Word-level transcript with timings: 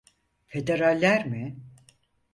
Federaller 0.47 1.25
mi? 1.25 1.55